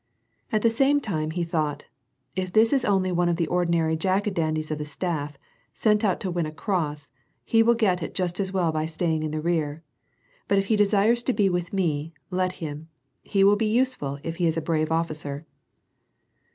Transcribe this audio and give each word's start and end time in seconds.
At 0.51 0.63
the 0.63 0.71
same 0.71 0.99
time, 0.99 1.29
he 1.29 1.43
thought:" 1.43 1.85
If 2.35 2.51
this 2.53 2.73
is 2.73 2.83
only 2.83 3.11
one 3.11 3.29
of 3.29 3.35
the 3.35 3.45
ordinary 3.45 3.95
jack 3.95 4.23
Ordandies 4.25 4.71
of 4.71 4.79
the 4.79 4.83
staff, 4.83 5.37
sent 5.73 6.03
out 6.03 6.19
to 6.21 6.31
win 6.31 6.47
a 6.47 6.51
cross, 6.51 7.11
he 7.45 7.61
will 7.61 7.75
get 7.75 8.01
it 8.01 8.15
just 8.15 8.39
as 8.39 8.51
well 8.51 8.71
by 8.71 8.87
staying 8.87 9.21
in 9.21 9.29
the 9.29 9.41
rear, 9.41 9.83
but 10.47 10.57
if 10.57 10.65
he 10.73 10.75
de 10.75 10.87
sires 10.87 11.21
to 11.21 11.33
be 11.33 11.49
with 11.49 11.71
me, 11.71 12.15
let 12.31 12.53
him; 12.53 12.89
he 13.21 13.43
will 13.43 13.55
be 13.57 13.67
useful 13.67 14.17
if 14.23 14.37
he 14.37 14.47
is 14.47 14.57
a 14.57 14.59
brave 14.61 14.91
officer." 14.91 15.45